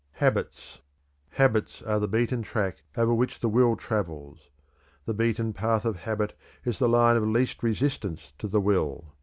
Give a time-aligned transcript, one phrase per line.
[0.13, 0.79] HABITS.
[1.33, 4.49] Habits are the beaten track over which the will travels.
[5.05, 6.35] The beaten path of habit
[6.65, 9.13] is the line of least resistance to the will.